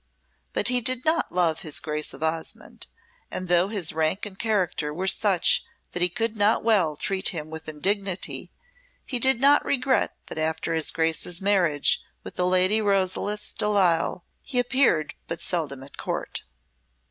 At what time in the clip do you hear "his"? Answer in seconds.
1.59-1.79, 3.67-3.93, 10.73-10.89